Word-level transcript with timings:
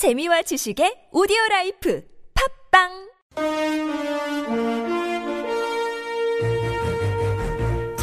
재미와 0.00 0.40
지식의 0.40 1.08
오디오 1.12 1.36
라이프 1.50 2.02
팟빵 2.72 3.12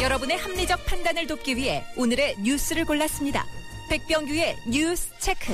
여러분의 0.00 0.36
합리적 0.36 0.86
판단을 0.86 1.26
돕기 1.26 1.56
위해 1.56 1.82
오늘의 1.96 2.36
뉴스를 2.44 2.84
골랐습니다. 2.84 3.44
백병규의 3.90 4.58
뉴스 4.70 5.08
체크. 5.18 5.52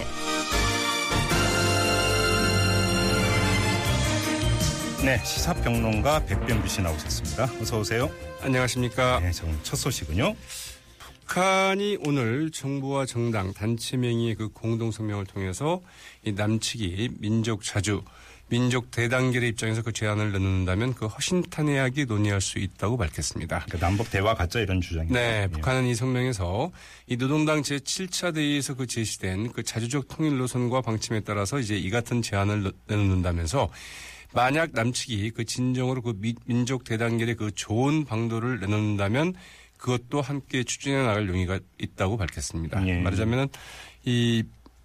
네, 5.03 5.17
시사평론가 5.25 6.27
백병규 6.27 6.69
씨 6.69 6.83
나오셨습니다. 6.83 7.45
어서 7.63 7.79
오세요. 7.79 8.11
안녕하십니까. 8.43 9.21
네, 9.21 9.33
지금 9.33 9.59
첫 9.63 9.77
소식은요. 9.77 10.37
북한이 11.29 11.99
오늘 12.05 12.51
정부와 12.51 13.07
정당 13.07 13.53
단체 13.55 13.97
명의의 13.97 14.35
그 14.35 14.49
공동 14.49 14.91
성명을 14.91 15.25
통해서 15.25 15.81
이 16.25 16.33
남측이 16.33 17.13
민족 17.19 17.63
자주 17.63 18.03
민족 18.49 18.91
대단결의 18.91 19.49
입장에서 19.51 19.81
그 19.83 19.91
제안을 19.93 20.33
넣는다면 20.33 20.95
그 20.95 21.07
허심탄회하게 21.07 22.05
논의할 22.05 22.43
수 22.43 22.59
있다고 22.59 22.99
밝혔습니다. 22.99 23.65
그 23.71 23.79
남북 23.79 24.11
대화 24.11 24.35
가짜 24.35 24.61
이런 24.61 24.83
주장입니다. 24.83 25.19
네, 25.19 25.43
예. 25.45 25.47
북한은 25.49 25.87
이 25.87 25.95
성명에서 25.95 26.71
이 27.07 27.17
노동당 27.17 27.63
제 27.63 27.79
7차 27.79 28.35
대회에서 28.35 28.75
그 28.75 28.87
제시된 28.87 29.53
그 29.53 29.63
자주적 29.63 30.09
통일 30.09 30.37
노선과 30.37 30.83
방침에 30.83 31.21
따라서 31.21 31.59
이제 31.59 31.75
이 31.77 31.89
같은 31.89 32.21
제안을 32.21 32.71
내놓는다면서 32.87 33.71
만약 34.35 34.71
남측이 34.73 35.31
그 35.31 35.45
진정으로 35.47 36.03
그 36.03 36.13
미- 36.21 36.35
민족 36.45 36.85
대단결의 36.85 37.37
그 37.37 37.51
좋은 37.55 38.05
방도를 38.05 38.61
내놓는다면 38.61 39.35
그것도 39.85 40.23
함께 40.23 40.65
추진해 40.65 41.03
나갈 41.03 41.29
용의가 41.29 41.61
있다고 41.79 42.17
밝혔습니다. 42.17 42.87
예. 42.89 43.03
말하자면은 43.03 43.49
이 44.07 44.43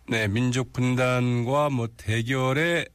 네, 0.10 0.28
민족 0.28 0.74
분단과 0.74 1.70
뭐 1.70 1.88
대결의 1.96 2.86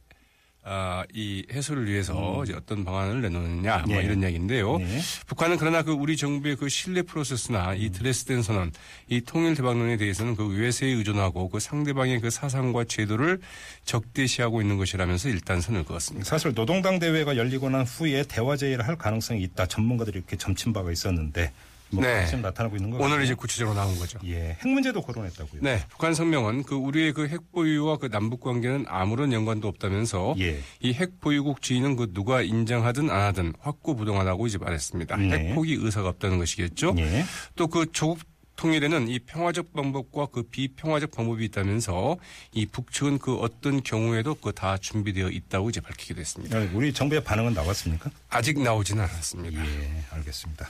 아, 0.67 1.03
이 1.13 1.45
해소를 1.51 1.87
위해서 1.87 2.43
이제 2.43 2.53
어떤 2.53 2.85
방안을 2.85 3.21
내놓느냐 3.23 3.85
뭐 3.87 3.95
음. 3.95 4.01
예. 4.01 4.05
이런 4.05 4.21
이야기인데요. 4.21 4.77
네. 4.77 4.99
북한은 5.25 5.57
그러나 5.57 5.81
그 5.81 5.93
우리 5.93 6.15
정부의 6.15 6.57
그 6.57 6.69
신뢰 6.69 7.01
프로세스나 7.01 7.73
이 7.73 7.89
드레스덴 7.89 8.43
선언, 8.43 8.71
이 9.07 9.21
통일 9.21 9.55
대박론에 9.55 9.97
대해서는 9.97 10.35
그 10.35 10.47
외세에 10.47 10.89
의존하고 10.89 11.49
그 11.49 11.59
상대방의 11.59 12.21
그 12.21 12.29
사상과 12.29 12.83
제도를 12.83 13.39
적대시하고 13.85 14.61
있는 14.61 14.77
것이라면서 14.77 15.29
일단 15.29 15.59
선을 15.59 15.85
그었습니다. 15.85 16.23
사실 16.23 16.53
노동당 16.53 16.99
대회가 16.99 17.35
열리고 17.35 17.69
난 17.69 17.83
후에 17.83 18.25
대화 18.27 18.55
제의를 18.55 18.87
할 18.87 18.95
가능성이 18.95 19.41
있다. 19.41 19.65
전문가들이 19.65 20.19
이렇게 20.19 20.35
점친 20.35 20.71
바가 20.71 20.91
있었는데 20.91 21.51
뭐 21.95 22.03
네. 22.03 22.25
지금 22.25 22.41
나타나고 22.41 22.75
있는 22.75 22.91
거 22.91 22.97
오늘. 23.03 23.23
이제 23.23 23.33
구체적으로 23.33 23.75
나온 23.75 23.97
거죠. 23.97 24.19
예, 24.25 24.57
핵 24.61 24.67
문제도 24.67 25.01
거론했다고요. 25.01 25.61
네, 25.63 25.79
북한 25.89 26.13
성명은 26.13 26.63
그 26.63 26.75
우리의 26.75 27.13
그 27.13 27.25
핵 27.25 27.51
보유와 27.51 27.97
그 27.97 28.09
남북 28.09 28.41
관계는 28.41 28.85
아무런 28.87 29.33
연관도 29.33 29.67
없다면서 29.67 30.35
예. 30.39 30.59
이핵 30.79 31.19
보유국 31.19 31.61
주의는 31.61 31.95
그 31.95 32.13
누가 32.13 32.41
인정하든 32.41 33.09
안 33.09 33.21
하든 33.21 33.53
확고부동하다고 33.59 34.47
이제 34.47 34.57
말했습니다. 34.57 35.17
네. 35.17 35.29
핵 35.49 35.55
포기 35.55 35.73
의사가 35.73 36.09
없다는 36.09 36.37
것이겠죠. 36.37 36.95
예. 36.99 37.23
또그 37.55 37.91
조국 37.91 38.19
통일에는 38.55 39.07
이 39.09 39.19
평화적 39.19 39.73
방법과 39.73 40.27
그 40.27 40.43
비평화적 40.43 41.11
방법이 41.11 41.43
있다면서 41.45 42.17
이 42.53 42.65
북측은 42.65 43.19
그 43.19 43.35
어떤 43.35 43.83
경우에도 43.83 44.35
그 44.35 44.55
다 44.55 44.77
준비되어 44.77 45.31
있다고 45.31 45.69
이제 45.69 45.81
밝히기도 45.81 46.21
했습니다. 46.21 46.57
어, 46.57 46.69
우리 46.73 46.93
정부의 46.93 47.21
반응은 47.25 47.53
나왔습니까? 47.53 48.09
아직 48.29 48.57
나오지는 48.61 49.03
않았습니다. 49.03 49.59
예, 49.65 50.03
알겠습니다. 50.11 50.69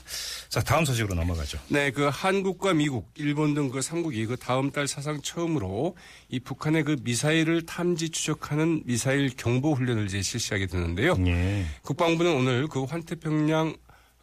자, 0.50 0.62
다음 0.62 0.86
소식으로 0.86 1.14
넘어가죠. 1.14 1.60
네, 1.68 1.92
그 1.92 2.10
한국과 2.12 2.74
미국, 2.74 3.12
일본 3.14 3.54
등그 3.54 3.84
삼국이 3.84 4.26
그 4.26 4.38
다음 4.38 4.72
달 4.72 4.88
사상 4.88 5.22
처음으로 5.22 5.96
이 6.30 6.40
북한의 6.40 6.84
그 6.84 6.96
미사일을 7.04 7.68
탐지 7.68 8.10
추적하는 8.10 8.82
미사일 8.86 9.30
경보 9.38 9.74
훈련을 9.76 10.08
이제 10.08 10.24
실시하게 10.24 10.66
되는데요. 10.66 11.16
예. 11.28 11.66
국방부는 11.84 12.34
오늘 12.36 12.68
그 12.68 12.84
환태평양 12.86 13.76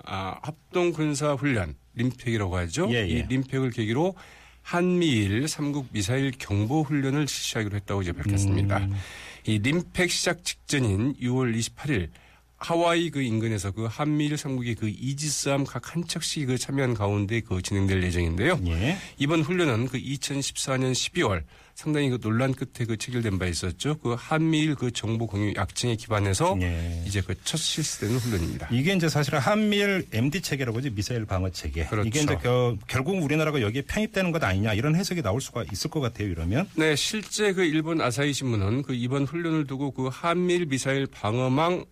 아, 0.05 0.39
합동 0.43 0.93
군사 0.93 1.35
훈련 1.35 1.75
림팩이라고 1.95 2.57
하죠. 2.59 2.89
예, 2.91 2.97
예. 2.97 3.07
이 3.07 3.23
림팩을 3.29 3.71
계기로 3.71 4.15
한미일 4.63 5.49
삼국 5.49 5.89
미사일 5.91 6.31
경보 6.31 6.83
훈련을 6.83 7.27
실시하기로 7.27 7.77
했다고 7.77 8.03
이제 8.03 8.13
밝혔습니다. 8.13 8.79
음. 8.79 8.95
이 9.45 9.59
림팩 9.59 10.11
시작 10.11 10.45
직전인 10.45 11.15
6월 11.15 11.55
28일 11.57 12.11
하와이 12.63 13.11
그 13.11 13.21
인근에서 13.23 13.73
그 13.73 13.87
한미일 13.91 14.37
삼국의 14.39 14.77
그 14.77 14.89
이지스함 14.89 15.65
각 15.65 15.83
한 15.93 16.07
척씩 16.07 16.47
그 16.47 16.57
참여한 16.57 16.95
가운데 16.95 17.41
그 17.41 17.61
진행될 17.61 18.03
예정인데요. 18.05 18.61
예. 18.67 18.97
이번 19.19 19.43
훈련은 19.43 19.89
그 19.89 19.99
2014년 19.99 20.93
12월 20.93 21.43
상당히 21.75 22.09
그 22.11 22.21
논란 22.21 22.53
끝에 22.55 22.87
그 22.87 22.97
체결된 22.97 23.39
바 23.39 23.47
있었죠. 23.47 23.99
그 23.99 24.15
한미일 24.17 24.75
그 24.75 24.91
정보 24.93 25.27
공유 25.27 25.53
약정에 25.57 25.97
기반해서 25.97 26.57
예. 26.63 27.03
이제 27.07 27.21
그 27.21 27.35
첫 27.45 27.57
실시되는 27.59 28.17
훈련입니다. 28.19 28.69
이게 28.71 28.93
이제 28.95 29.09
사실은 29.09 29.41
한미일 29.41 30.07
MD 30.13 30.41
체계라고 30.43 30.79
하지 30.79 30.91
미사일 30.91 31.25
방어 31.27 31.51
체계. 31.51 31.85
그렇죠. 31.87 32.07
이게 32.07 32.21
이제 32.21 32.37
겨- 32.37 32.77
결국 32.87 33.21
우리나라가 33.23 33.61
여기에 33.61 33.83
편입되는 33.83 34.31
것 34.31 34.45
아니냐 34.45 34.75
이런 34.75 34.95
해석이 34.95 35.23
나올 35.23 35.41
수가 35.41 35.65
있을 35.73 35.91
것 35.91 36.01
같아요. 36.01 36.29
이러면 36.29 36.69
네, 36.77 36.95
실제 36.95 37.53
그 37.53 37.65
일본 37.65 38.01
아사히 38.01 38.33
신문은 38.33 38.83
그 38.83 38.95
이번 38.95 39.25
훈련을 39.25 39.67
두고 39.67 39.91
그 39.93 40.09
한미일 40.13 40.67
미사일 40.67 41.07
방어망 41.07 41.85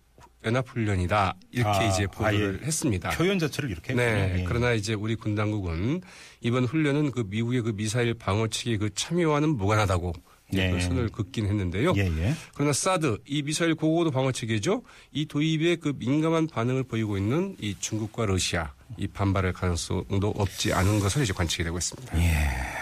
연합 0.45 0.67
훈련이다 0.69 1.35
이렇게 1.51 1.69
아, 1.69 1.83
이제 1.87 2.07
보도를 2.07 2.59
아 2.59 2.61
예 2.61 2.65
했습니다. 2.65 3.09
표현 3.11 3.39
자체를 3.39 3.69
이렇게 3.69 3.93
네, 3.93 4.03
했군요. 4.23 4.39
예. 4.39 4.43
그러나 4.47 4.73
이제 4.73 4.93
우리 4.93 5.15
군 5.15 5.35
당국은 5.35 6.01
이번 6.41 6.65
훈련은 6.65 7.11
그 7.11 7.25
미국의 7.27 7.61
그 7.61 7.75
미사일 7.75 8.13
방어 8.13 8.47
측의 8.47 8.77
그 8.77 8.89
참여와는 8.93 9.49
무관하다고 9.57 10.13
예. 10.53 10.69
그 10.71 10.81
선을 10.81 11.09
긋긴 11.09 11.45
했는데요. 11.47 11.93
예, 11.95 12.01
예. 12.01 12.33
그러나 12.55 12.73
사드 12.73 13.19
이 13.25 13.41
미사일 13.41 13.73
고고도 13.75 14.11
방어 14.11 14.31
체계죠. 14.33 14.83
이 15.13 15.25
도입에 15.25 15.77
그 15.77 15.93
민감한 15.97 16.47
반응을 16.47 16.83
보이고 16.83 17.17
있는 17.17 17.55
이 17.61 17.75
중국과 17.79 18.25
러시아 18.25 18.73
이 18.97 19.07
반발할 19.07 19.53
가능성도 19.53 20.33
없지 20.35 20.73
않은 20.73 20.99
것을 20.99 21.23
이제 21.23 21.31
관측이 21.31 21.63
되고 21.63 21.77
있습니다. 21.77 22.19
예, 22.19 22.35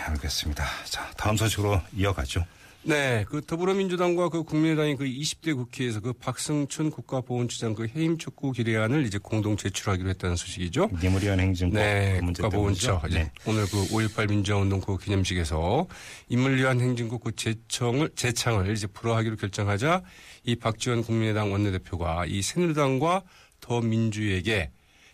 알겠습니다. 0.08 0.66
자, 0.86 1.12
다음 1.18 1.36
소식으로 1.38 1.80
이어가죠. 1.96 2.44
네, 2.90 3.24
그 3.30 3.42
더불어민주당과 3.46 4.30
그 4.30 4.42
국민의당이 4.42 4.96
그 4.96 5.06
20대 5.06 5.56
국회에서 5.56 6.00
그 6.00 6.12
박승춘 6.12 6.90
국가보훈처장 6.90 7.76
그 7.76 7.88
해임 7.96 8.18
촉구 8.18 8.52
기례안을 8.52 9.06
이제 9.06 9.20
공동 9.20 9.56
제출하기로 9.56 10.10
했다는 10.10 10.36
소식이죠. 10.36 10.90
니무리안 11.00 11.40
행진법 11.40 11.76
네, 11.76 12.20
그 12.20 12.26
국가보훈처. 12.26 13.04
이제 13.08 13.20
네. 13.20 13.32
오늘 13.46 13.66
그 13.66 13.78
5.18 13.90 14.30
민주화운동 14.30 14.82
그 14.82 14.98
기념식에서 14.98 15.86
인물위한 16.30 16.82
행진국 16.82 17.24
그 17.24 17.36
재청을 17.36 18.10
재창을 18.16 18.72
이제 18.72 18.88
불허하기로 18.88 19.36
결정하자 19.36 20.02
이 20.46 20.56
박지원 20.56 21.04
국민의당 21.04 21.52
원내대표가 21.52 22.26
이 22.26 22.42
새누리당과 22.42 23.22
더민주에게 23.62 24.72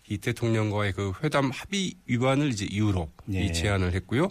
이 0.08 0.18
대통령과의 0.18 0.92
그 0.92 1.12
회담 1.22 1.50
합의 1.50 1.94
위반을 2.06 2.48
이제 2.48 2.66
이유로 2.70 3.10
예. 3.32 3.44
이 3.44 3.52
제안을 3.52 3.92
했고요. 3.94 4.28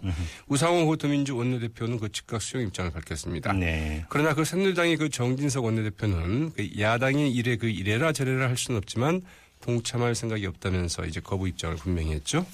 우상호 0.47 0.87
그 0.87 0.97
더민주 0.97 1.35
원내대표는 1.35 1.99
그 1.99 2.09
즉각 2.11 2.41
수용 2.41 2.63
입장을 2.65 2.91
밝혔습니다. 2.91 3.51
네. 3.53 4.05
그러나 4.09 4.33
그 4.33 4.45
새누리당의 4.45 4.97
그 4.97 5.09
정진석 5.09 5.65
원내대표는 5.65 6.53
그 6.53 6.69
야당이 6.79 7.31
이래 7.31 7.57
그 7.57 7.67
이래라 7.67 8.13
저래라 8.13 8.47
할 8.47 8.57
수는 8.57 8.77
없지만 8.77 9.21
동참할 9.61 10.15
생각이 10.15 10.45
없다면서 10.45 11.05
이제 11.05 11.19
거부 11.19 11.47
입장을 11.47 11.75
분명히 11.77 12.11
했죠. 12.11 12.45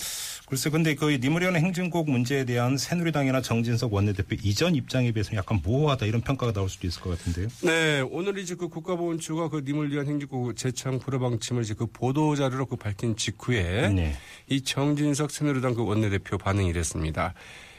글쎄, 0.51 0.69
근데 0.69 0.95
그 0.95 1.05
니무리안 1.05 1.55
행진곡 1.55 2.09
문제에 2.09 2.43
대한 2.43 2.75
새누리당이나 2.75 3.41
정진석 3.41 3.93
원내대표 3.93 4.35
이전 4.43 4.75
입장에 4.75 5.13
비해서는 5.13 5.37
약간 5.37 5.61
모호하다 5.63 6.07
이런 6.07 6.19
평가가 6.19 6.51
나올 6.51 6.67
수도 6.67 6.87
있을 6.87 7.01
것 7.01 7.11
같은데요. 7.11 7.47
네, 7.63 8.01
오늘 8.01 8.37
이제 8.37 8.55
그 8.55 8.67
국가보훈처가 8.67 9.47
그 9.47 9.63
위한 9.65 10.07
행진곡 10.07 10.57
재창 10.57 10.99
불허 10.99 11.19
방침을 11.19 11.63
이제 11.63 11.73
그 11.73 11.85
보도 11.85 12.35
자료로 12.35 12.65
그 12.65 12.75
밝힌 12.75 13.15
직후에 13.15 13.93
네. 13.93 14.13
이 14.49 14.59
정진석 14.59 15.31
새누리당 15.31 15.73
그 15.73 15.85
원내대표 15.85 16.37
반응이 16.37 16.67
이랬습니다. 16.67 17.33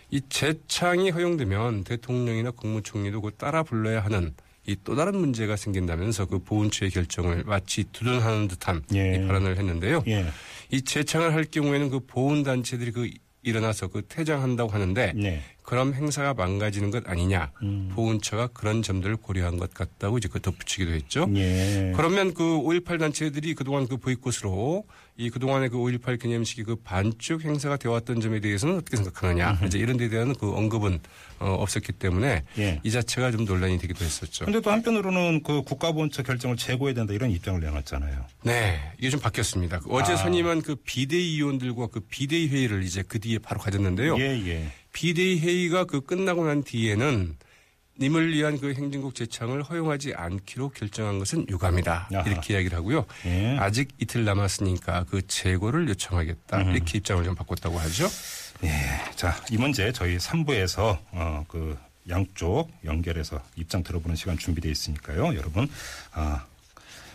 이 0.09 0.23
재창이 0.31 1.11
허용되면 1.11 1.85
대통령이나 1.85 2.53
국무총리도 2.53 3.21
그 3.21 3.33
따라 3.33 3.63
불러야 3.63 4.03
하는 4.03 4.35
이 4.67 4.77
또 4.85 4.95
다른 4.95 5.17
문제가 5.17 5.57
생긴다면서 5.57 6.27
그 6.27 6.39
보훈처의 6.39 6.91
결정을 6.93 7.45
마치 7.45 7.85
두둔하는 7.93 8.49
듯한 8.49 8.83
예. 8.95 9.17
이 9.17 9.27
발언을 9.27 9.57
했는데요. 9.59 10.05
예. 10.07 10.27
이 10.71 10.83
재창을 10.83 11.35
할 11.35 11.45
경우에는 11.45 11.91
그 11.91 12.01
보훈 12.07 12.43
단체들이 12.43 12.93
그 12.93 13.11
일어나서 13.43 13.89
그 13.89 14.03
퇴장한다고 14.07 14.71
하는데 14.71 15.13
네. 15.17 15.43
그럼 15.63 15.95
행사가 15.95 16.35
망가지는 16.35 16.91
것 16.91 17.09
아니냐. 17.09 17.53
음. 17.63 17.91
보훈처가 17.95 18.49
그런 18.49 18.83
점들을 18.83 19.17
고려한 19.17 19.59
것 19.59 19.73
같다고 19.73 20.19
이제 20.19 20.29
그 20.29 20.41
덧붙이기도 20.41 20.93
했죠. 20.93 21.29
예. 21.37 21.93
그러면 21.97 22.35
그 22.35 22.43
5.18 22.43 22.99
단체들이 22.99 23.55
그동안 23.55 23.87
그 23.87 23.97
보이콧으로 23.97 24.85
이 25.17 25.31
그동안의 25.31 25.69
그 25.69 25.77
5.18 25.77 26.21
기념식이 26.21 26.65
그 26.65 26.77
반쪽 26.77 27.45
행사가 27.45 27.77
되어왔던 27.77 28.21
점에 28.21 28.41
대해서는 28.41 28.77
어떻게 28.77 28.97
생각하느냐. 28.97 29.61
이제 29.67 29.79
이런 29.79 29.97
데 29.97 30.09
대한 30.09 30.35
그 30.35 30.53
언급은 30.53 30.99
어, 31.39 31.55
없었기 31.55 31.93
때문에 31.93 32.45
예. 32.59 32.81
이 32.83 32.91
자체가 32.91 33.31
좀 33.31 33.45
논란이 33.45 33.79
되기도 33.79 34.05
했었죠. 34.05 34.45
근데 34.45 34.61
또 34.61 34.71
한편으로는 34.71 35.43
그 35.43 35.63
국가보훈처 35.63 36.23
결정을 36.23 36.57
재고해야 36.57 36.95
된다 36.95 37.13
이런 37.13 37.31
입장을 37.31 37.61
내놨잖아요. 37.61 38.27
네, 38.45 38.93
이게 38.99 39.11
좀 39.11 39.21
바뀌었습니다. 39.21 39.81
그 39.81 39.91
어제 39.91 40.13
아. 40.13 40.17
선임한 40.17 40.63
그 40.63 40.77
비대위 40.77 41.37
의원들과 41.37 41.89
그 41.89 42.01
비대위 42.01 42.49
회의를 42.49 42.83
이제 42.83 43.03
그 43.07 43.21
뒤에 43.21 43.39
바로 43.39 43.61
가졌는데요. 43.61 44.19
예, 44.19 44.25
예. 44.47 44.73
비대위 44.93 45.41
회의가 45.41 45.85
그 45.85 46.01
끝나고 46.03 46.47
난 46.47 46.63
뒤에는 46.63 47.37
님을 48.01 48.33
위한 48.33 48.59
그 48.59 48.73
행진곡 48.73 49.15
재창을 49.15 49.63
허용하지 49.63 50.15
않기로 50.15 50.71
결정한 50.71 51.19
것은 51.19 51.47
유감이다. 51.49 52.09
아하. 52.13 52.23
이렇게 52.29 52.55
이야기를 52.55 52.77
하고요. 52.79 53.05
예. 53.27 53.57
아직 53.59 53.89
이틀 53.99 54.25
남았으니까 54.25 55.05
그 55.11 55.27
재고를 55.27 55.89
요청하겠다. 55.89 56.63
이렇게 56.73 56.99
입장을 56.99 57.23
좀 57.23 57.35
바꿨다고 57.35 57.79
하죠. 57.79 58.09
예. 58.65 59.15
자, 59.15 59.37
이 59.51 59.57
문제 59.59 59.93
저희 59.93 60.17
3부에서 60.17 60.99
어, 61.13 61.45
그 61.49 61.77
양쪽 62.09 62.71
연결해서 62.85 63.41
입장 63.57 63.83
들어보는 63.83 64.17
시간 64.17 64.39
준비되어 64.39 64.71
있으니까요. 64.71 65.37
여러분 65.37 65.69
아, 66.13 66.47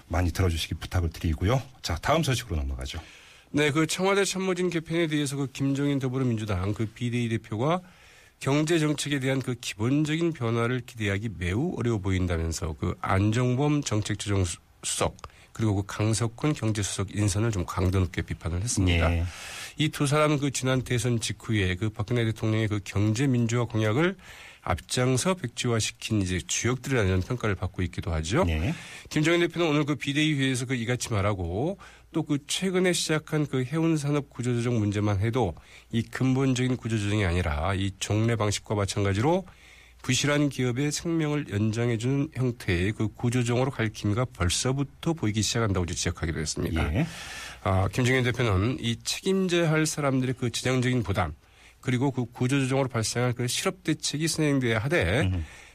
많이 0.08 0.32
들어주시기 0.32 0.76
부탁을 0.76 1.10
드리고요. 1.10 1.62
자, 1.82 1.96
다음 2.02 2.24
소식으로 2.24 2.56
넘어가죠. 2.58 3.00
네, 3.52 3.72
그 3.72 3.88
청와대 3.88 4.26
참모진 4.26 4.70
개편에 4.70 5.08
대해서 5.08 5.36
그 5.38 5.48
김종인 5.52 6.00
더불어민주당 6.00 6.74
그 6.74 6.86
비대위 6.86 7.30
대표가 7.30 7.82
경제 8.40 8.78
정책에 8.78 9.20
대한 9.20 9.42
그 9.42 9.56
기본적인 9.56 10.34
변화를 10.34 10.82
기대하기 10.86 11.30
매우 11.38 11.74
어려워 11.78 11.98
보인다면서 12.00 12.76
그 12.80 12.96
안정범 13.02 13.82
정책조정 13.84 14.46
수- 14.46 14.58
수석 14.84 15.18
그리고 15.54 15.76
그 15.76 15.84
강석훈 15.88 16.54
경제수석 16.54 17.16
인선을 17.16 17.52
좀 17.52 17.66
강도 17.66 18.00
높게 18.00 18.22
비판을 18.22 18.62
했습니다. 18.62 19.12
예. 19.12 19.24
이두 19.78 20.06
사람은 20.06 20.38
그 20.38 20.52
지난 20.52 20.84
대선 20.84 21.20
직후에 21.20 21.76
그 21.76 21.90
박근혜 21.90 22.26
대통령의 22.26 22.68
그 22.68 22.80
경제 22.84 23.26
민주화 23.26 23.64
공약을 23.66 24.16
앞장서 24.62 25.34
백지화시킨 25.36 26.22
이제 26.22 26.40
주역들이라는 26.46 27.22
평가를 27.22 27.56
받고 27.56 27.82
있기도 27.84 28.12
하죠. 28.14 28.46
예. 28.50 28.76
김정인 29.10 29.40
대표는 29.40 29.68
오늘 29.68 29.86
그 29.86 29.96
비대위 29.96 30.36
회의에서 30.36 30.66
그 30.66 30.76
이같이 30.76 31.12
말하고 31.12 31.80
또 32.14 32.24
그 32.24 32.40
최근에 32.48 32.94
시작한 32.94 33.46
그 33.46 33.64
해운 33.64 33.98
산업 33.98 34.30
구조조정 34.30 34.80
문제만 34.80 35.20
해도 35.20 35.56
이 35.92 36.02
근본적인 36.02 36.78
구조조정이 36.78 37.26
아니라 37.26 37.74
이 37.76 37.92
종래 38.00 38.36
방식과 38.36 38.76
마찬가지로 38.76 39.46
부실한 40.02 40.50
기업의 40.50 40.92
생명을 40.92 41.48
연장해주는 41.50 42.30
형태의 42.34 42.94
그 42.94 43.08
구조조정으로 43.10 43.72
갈 43.72 43.90
기미가 43.90 44.26
벌써부터 44.26 45.14
보이기 45.14 45.42
시작한다고 45.42 45.86
지적하기도 45.86 46.40
했습니다. 46.40 46.94
예. 46.94 47.08
아, 47.64 47.88
김정인 47.90 48.24
대표는 48.24 48.78
이 48.80 48.98
책임져야 49.04 49.70
할 49.70 49.86
사람들의 49.86 50.36
그 50.40 50.52
재정적인 50.52 51.04
부담 51.04 51.34
그리고 51.82 52.12
그 52.12 52.26
구조조정으로 52.26 52.88
발생할 52.90 53.34
그 53.34 53.48
실업 53.48 53.84
대책이 53.84 54.28
선행돼야 54.28 54.80
하되 54.80 55.32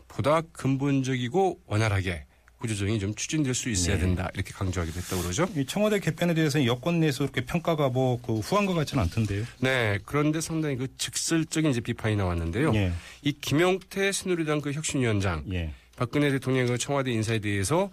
보다 0.08 0.40
근본적이고 0.40 1.60
원활하게 1.66 2.24
구조조정이 2.62 2.98
좀 3.00 3.14
추진될 3.14 3.54
수 3.54 3.68
있어야 3.68 3.98
된다 3.98 4.30
이렇게 4.34 4.52
강조하기도 4.52 4.98
했다고 5.00 5.22
그러죠. 5.22 5.48
이 5.56 5.66
청와대 5.66 5.98
개편에 5.98 6.32
대해서 6.34 6.64
여권 6.64 7.00
내에서 7.00 7.18
그렇게 7.24 7.44
평가가 7.44 7.88
뭐 7.88 8.12
그 8.22 8.38
후한 8.38 8.66
것 8.66 8.74
같지는 8.74 9.02
않던데요. 9.04 9.44
네, 9.60 9.98
그런데 10.04 10.40
상당히 10.40 10.76
그 10.76 10.86
직설적인 10.96 11.70
이제 11.70 11.80
비판이 11.80 12.14
나왔는데요. 12.16 12.74
예. 12.74 12.92
이 13.22 13.32
김용태 13.32 14.12
새누리당 14.12 14.60
그 14.60 14.72
혁신위원장 14.72 15.44
예. 15.52 15.72
박근혜 15.96 16.30
대통령의 16.30 16.68
그 16.70 16.78
청와대 16.78 17.10
인사에 17.10 17.38
대해서 17.40 17.90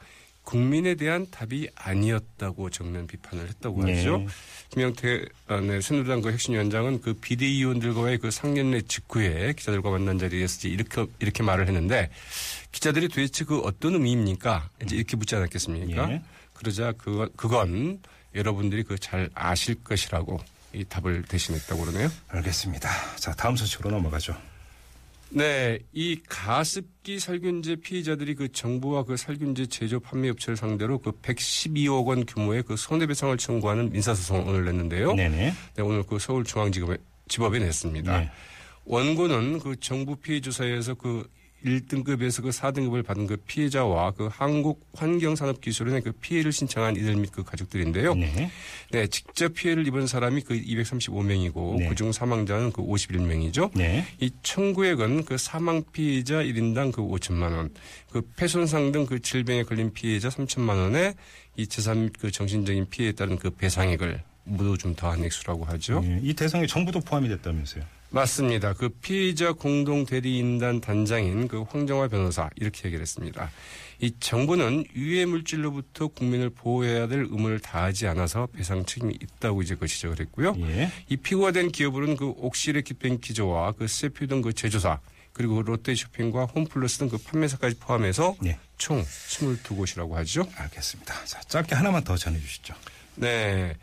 국민에 0.50 0.96
대한 0.96 1.28
답이 1.30 1.70
아니었다고 1.76 2.72
정면 2.72 3.06
비판을 3.06 3.48
했다고 3.50 3.88
예. 3.88 3.98
하죠. 3.98 4.26
김영태 4.72 5.26
아, 5.48 5.60
네, 5.60 5.80
새누리당 5.80 6.22
그 6.22 6.32
혁신위원장은 6.32 7.02
그 7.02 7.14
비대위원들과의 7.14 8.18
그 8.18 8.32
상견례 8.32 8.82
직후에 8.82 9.54
기자들과 9.54 9.92
만난 9.92 10.18
자리에서 10.18 10.68
이렇게 10.68 11.06
이렇게 11.20 11.44
말을 11.44 11.68
했는데 11.68 12.10
기자들이 12.72 13.10
도대체 13.10 13.46
그 13.46 13.60
어떤 13.60 13.94
의미입니까? 13.94 14.70
이제 14.84 14.96
이렇게 14.96 15.16
묻지 15.18 15.36
않았겠습니까? 15.36 16.12
예. 16.14 16.22
그러자 16.56 16.94
그 16.98 17.30
그건 17.36 18.00
여러분들이 18.34 18.82
그 18.84 18.98
잘 18.98 19.30
아실 19.36 19.76
것이라고 19.84 20.40
이 20.74 20.84
답을 20.84 21.26
대신했다고 21.28 21.86
그러네요. 21.86 22.10
알겠습니다. 22.30 22.90
자, 23.18 23.34
다음 23.34 23.56
소식으로 23.56 23.92
넘어가죠. 23.92 24.36
네, 25.32 25.80
이 25.94 26.20
가습기 26.28 27.20
살균제 27.20 27.78
피해자들이 27.78 28.34
그 28.34 28.52
정부와 28.52 29.04
그 29.04 29.16
살균제 29.16 29.68
제조 29.68 30.00
판매 30.00 30.30
업체를 30.30 30.58
상대로 30.58 30.98
그 30.98 31.12
112억 31.12 32.08
원 32.08 32.26
규모의 32.26 32.64
그 32.64 32.76
손해배상을 32.76 33.38
청구하는 33.38 33.92
민사소송을 33.92 34.48
오늘 34.48 34.66
냈는데요. 34.66 35.14
네네. 35.14 35.54
네, 35.76 35.82
오늘 35.84 36.04
그 36.04 36.18
서울중앙지법에 36.18 37.60
냈습니다. 37.60 38.20
네. 38.20 38.32
원고는 38.86 39.60
그 39.60 39.80
정부 39.80 40.16
피해 40.16 40.42
조사에서 40.42 40.96
그 40.96 41.30
1등급에서 41.66 42.42
그 42.42 42.50
4등급을 42.50 43.06
받은 43.06 43.28
그 43.28 43.36
피해자와 43.36 44.12
그 44.12 44.30
한국환경산업기술원에 44.32 46.00
그 46.00 46.14
피해를 46.14 46.54
신청한 46.54 46.96
이들 46.96 47.16
및 47.18 47.32
그 47.34 47.44
가족들인데요. 47.44 48.16
네. 48.16 48.50
네, 48.92 49.08
직접 49.08 49.54
피해를 49.54 49.86
입은 49.88 50.08
사람이 50.08 50.42
그 50.42 50.54
235명이고 50.54 51.80
네. 51.80 51.90
그중 51.90 52.12
사망자는 52.12 52.72
그 52.72 52.82
51명이죠. 52.82 53.72
네. 53.76 54.06
이 54.20 54.32
청구액은 54.44 55.26
그 55.26 55.38
사망 55.38 55.84
피해자 55.92 56.42
1인당 56.42 56.94
그 56.94 57.02
5천만 57.02 57.56
원, 57.56 57.74
그 58.12 58.22
폐손상 58.38 58.92
등 58.92 59.10
그 59.10 59.20
질병에 59.20 59.64
걸린 59.64 59.92
피해자 59.92 60.30
3천만 60.30 60.78
원에 60.78 61.16
이 61.56 61.66
재산 61.66 62.04
및 62.04 62.14
그 62.20 62.32
정신적인 62.32 62.90
피해에 62.90 63.14
따른 63.14 63.38
그 63.38 63.50
배상액을 63.50 64.22
모두 64.50 64.78
좀 64.78 64.96
더한 64.96 65.24
액수라고 65.24 65.66
하죠. 65.66 66.02
예. 66.06 66.20
이 66.22 66.34
대상에 66.34 66.66
정부도 66.68 67.00
포함이 67.00 67.30
됐다면서요. 67.30 67.84
맞습니다. 68.12 68.74
그 68.74 68.90
피해자 68.90 69.52
공동 69.54 70.04
대리인단 70.06 70.82
단장인 70.82 71.48
그 71.48 71.62
황정화 71.62 72.08
변호사 72.08 72.50
이렇게 72.56 72.88
얘기를 72.88 73.02
했습니다. 73.04 73.52
이 74.02 74.12
정부는 74.20 74.86
유해 74.96 75.26
물질로부터 75.26 76.08
국민을 76.08 76.50
보호해야 76.50 77.08
될 77.08 77.20
의무를 77.30 77.60
다하지 77.60 78.08
않아서 78.08 78.48
배상 78.48 78.84
책임이 78.86 79.16
있다고 79.22 79.62
이제 79.62 79.76
그 79.76 79.88
지적을 79.88 80.20
했고요. 80.22 80.56
예. 80.62 80.90
이 81.10 81.18
피고가 81.18 81.52
된 81.52 81.70
기업으로는 81.72 82.18
그 82.18 82.30
옥시레 82.30 82.82
기뱅 82.82 83.20
기조와 83.20 83.74
그 83.74 83.88
세퓨 83.88 84.26
등그 84.28 84.54
제조사 84.54 85.00
그리고 85.34 85.62
롯데쇼핑과 85.62 86.46
홈플러스 86.46 86.98
등 86.98 87.10
그 87.10 87.18
판매사까지 87.18 87.78
포함해서 87.80 88.36
네. 88.42 88.58
총 88.78 89.04
22곳이라고 89.04 90.14
하죠. 90.14 90.48
알겠습니다. 90.56 91.26
자, 91.26 91.40
짧게 91.42 91.76
하나만 91.76 92.04
더 92.04 92.18
전해 92.18 92.40
주시죠. 92.40 92.74
네. 93.16 93.76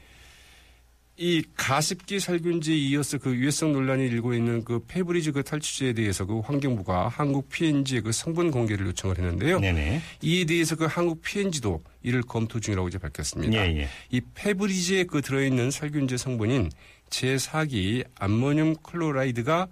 이 1.18 1.42
가습기 1.56 2.20
살균제에 2.20 2.76
이어서 2.76 3.16
그 3.16 3.34
유해성 3.34 3.72
논란이 3.72 4.04
일고 4.06 4.34
있는 4.34 4.62
그 4.64 4.80
페브리즈 4.86 5.32
그 5.32 5.42
탈취제에 5.42 5.94
대해서 5.94 6.26
그 6.26 6.40
환경부가 6.40 7.08
한국 7.08 7.48
P&G의 7.48 8.02
그 8.02 8.12
성분 8.12 8.50
공개를 8.50 8.86
요청을 8.88 9.16
했는데요. 9.16 9.60
네네. 9.60 10.02
이에 10.20 10.44
대해서 10.44 10.76
그 10.76 10.84
한국 10.84 11.22
P&G도 11.22 11.82
이를 12.02 12.20
검토 12.20 12.60
중이라고 12.60 12.88
이제 12.88 12.98
밝혔습니다. 12.98 13.66
예, 13.66 13.78
예. 13.78 13.88
이 14.10 14.20
페브리즈에 14.34 15.04
그 15.04 15.22
들어있는 15.22 15.70
살균제 15.70 16.18
성분인 16.18 16.70
제4기 17.08 18.04
암모늄 18.16 18.76
클로라이드가 18.82 19.68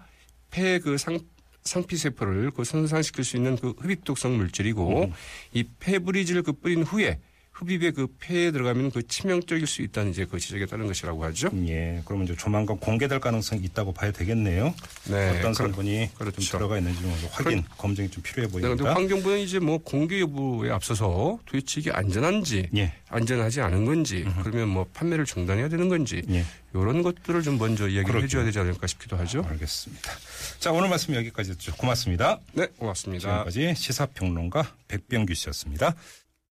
폐 0.51 0.79
그 0.79 0.97
상, 0.97 1.19
상피세포를 1.65 2.53
그 2.53 2.65
손상시킬 2.65 3.23
수 3.23 3.37
있는 3.37 3.57
그 3.57 3.75
흡입독성 3.79 4.37
물질이고 4.37 5.13
이 5.53 5.65
페브리즈를 5.79 6.43
그 6.43 6.53
뿌린 6.53 6.83
후에 6.83 7.19
흡입의 7.55 7.93
그 7.93 8.09
폐에 8.19 8.51
들어가면 8.51 8.91
그 8.91 9.07
치명적일 9.07 9.67
수 9.69 9.83
있다는 9.83 10.11
이제 10.11 10.25
그 10.25 10.41
지적에 10.41 10.67
따른 10.67 10.89
것이라고 10.89 11.25
하죠. 11.27 11.51
예. 11.69 12.03
그러면 12.05 12.27
이제 12.27 12.35
조만간 12.37 12.77
공개될 12.79 13.21
가능성이 13.21 13.63
있다고 13.63 13.93
봐야 13.93 14.11
되겠네요. 14.11 14.75
네. 15.09 15.29
어떤 15.31 15.41
그렇- 15.41 15.55
성분이 15.55 16.11
그렇죠. 16.19 16.41
좀 16.41 16.59
들어가 16.59 16.79
있는지 16.79 17.01
좀 17.01 17.15
확인, 17.31 17.63
검증이 17.79 18.11
좀 18.11 18.23
필요해 18.25 18.49
네, 18.49 18.53
보입니다. 18.53 18.93
환경부는 18.95 19.39
이제 19.39 19.61
뭐 19.61 19.79
공개 19.79 20.21
여부에 20.21 20.71
앞서서 20.73 21.39
도대체 21.47 21.81
이게 21.81 21.93
안전한지 21.93 22.71
예. 22.77 22.93
안전하지 23.09 23.61
않은 23.61 23.85
건지 23.85 24.27
그러면 24.43 24.69
뭐 24.69 24.85
판매를 24.93 25.25
중단해야 25.25 25.69
되는 25.69 25.89
건지 25.89 26.23
예. 26.31 26.45
이런 26.75 27.03
것들을 27.03 27.41
좀 27.43 27.57
먼저 27.59 27.87
이야기를 27.89 28.05
그렇죠. 28.21 28.25
해줘야 28.39 28.45
되지 28.47 28.59
않을까 28.59 28.89
싶기도 28.89 29.17
하죠. 29.19 29.45
알겠습니다. 29.49 30.11
자, 30.59 30.73
오늘 30.73 30.89
말씀 30.89 31.15
여기까지 31.15 31.53
듣죠. 31.53 31.73
고맙습니다. 31.77 32.41
네, 32.53 32.67
고맙습니다. 32.79 33.45
지금까지 33.49 33.75
시사평론가 33.81 34.75
백병규 34.89 35.35
씨였습니다. 35.35 35.95